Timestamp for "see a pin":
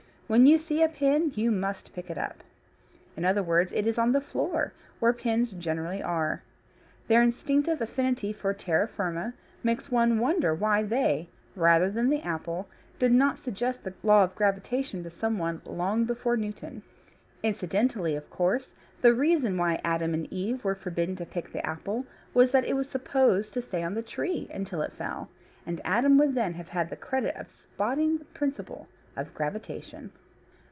0.57-1.33